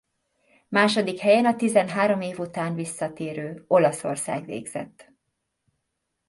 Második 0.67 1.19
helyen 1.19 1.45
a 1.45 1.55
tizenhárom 1.55 2.21
év 2.21 2.39
után 2.39 2.73
visszatérő 2.75 3.63
Olaszország 3.67 4.45
végzett. 4.45 5.11